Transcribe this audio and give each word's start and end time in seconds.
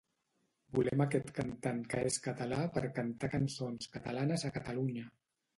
Volem 0.77 1.03
aquest 1.05 1.27
cantant 1.39 1.83
que 1.91 2.01
és 2.11 2.17
català 2.29 2.63
per 2.79 2.83
cantar 2.97 3.31
cançons 3.37 3.93
catalanes 3.99 4.49
a 4.51 4.55
Catalunya 4.61 5.07